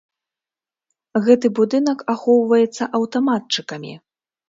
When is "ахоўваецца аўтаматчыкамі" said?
2.17-3.93